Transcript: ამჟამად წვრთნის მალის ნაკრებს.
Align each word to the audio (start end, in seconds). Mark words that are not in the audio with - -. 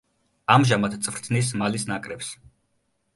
ამჟამად 0.53 0.95
წვრთნის 1.07 1.51
მალის 1.63 1.85
ნაკრებს. 1.91 2.31